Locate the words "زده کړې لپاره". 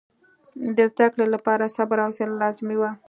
0.91-1.73